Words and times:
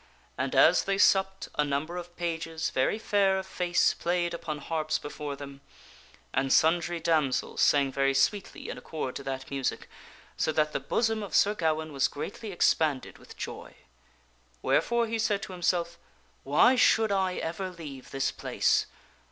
And 0.35 0.55
as 0.55 0.85
they 0.85 0.97
supped, 0.97 1.47
a 1.59 1.63
number 1.63 1.95
of 1.95 2.15
pages, 2.15 2.71
very 2.71 2.97
fair 2.97 3.37
of 3.37 3.45
face, 3.45 3.93
played 3.93 4.33
upon 4.33 4.57
harps 4.57 4.97
before 4.97 5.35
them; 5.35 5.61
and 6.33 6.51
sundry 6.51 6.95
and 6.95 7.03
tk" 7.03 7.05
damsels 7.05 7.61
sang 7.61 7.91
very 7.91 8.15
sweetly 8.15 8.67
in 8.67 8.79
accord 8.79 9.15
to 9.17 9.23
that 9.23 9.51
music, 9.51 9.87
so 10.37 10.51
that 10.53 10.73
the 10.73 10.79
J 10.79 10.85
ady 10.85 10.87
Ettard 10.87 10.89
bosom 10.89 11.21
of 11.21 11.35
Sir 11.35 11.53
Gawaine 11.53 11.93
was 11.93 12.07
greatly 12.07 12.51
expanded 12.51 13.19
with 13.19 13.37
joy. 13.37 13.75
Where 14.61 14.81
fore 14.81 15.05
he 15.05 15.19
said 15.19 15.43
to 15.43 15.51
himself, 15.53 15.99
"Why 16.41 16.75
should 16.75 17.11
I 17.11 17.35
ever 17.35 17.69
leave 17.69 18.09
this 18.09 18.31
place? 18.31 18.87